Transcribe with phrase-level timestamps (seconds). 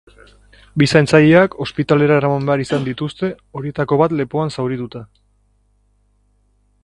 [0.81, 5.05] Bi zaintzaileak ospitalera eraman behar izan dituzte, horietako bat lepoan zaurituta.